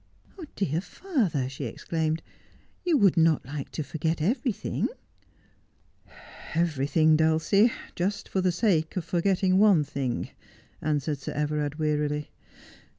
'Dear 0.55 0.81
father,' 0.81 1.47
she 1.47 1.65
exclaimed,' 1.65 2.23
you 2.83 2.97
would 2.97 3.17
not 3.17 3.45
like 3.45 3.69
to 3.73 3.83
forget 3.83 4.19
everything 4.19 4.87
1 6.05 6.17
''Everything, 6.55 7.15
Dulcie, 7.15 7.71
just 7.95 8.27
for 8.27 8.41
the 8.41 8.51
sake 8.51 8.97
of 8.97 9.05
forgetting 9.05 9.59
one 9.59 9.83
thing,' 9.83 10.31
answered 10.81 11.19
Sir 11.19 11.33
Everard 11.33 11.75
wearily. 11.77 12.31